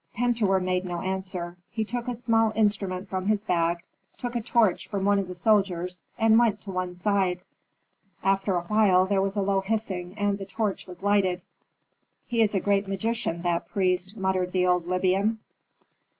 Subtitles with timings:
[0.15, 1.57] Pentuer made no answer.
[1.69, 3.83] He took a small instrument from his bag,
[4.17, 7.41] took a torch from one of the soldiers, and went to one side.
[8.23, 11.43] After a while there was a low hissing, and the torch was lighted.
[12.25, 15.37] "He is a great magician, that priest," muttered the old Libyan.